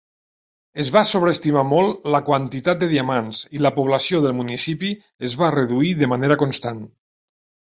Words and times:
Es 0.83 0.87
va 0.95 1.03
sobreestimar 1.09 1.63
molt 1.73 2.07
la 2.15 2.21
quantitat 2.31 2.81
de 2.85 2.89
diamants, 2.95 3.43
i 3.59 3.63
la 3.67 3.73
població 3.77 4.23
del 4.25 4.35
municipi 4.41 4.91
es 5.29 5.37
va 5.43 5.51
reduir 5.59 5.93
de 6.01 6.11
manera 6.15 6.43
constant. 6.45 6.83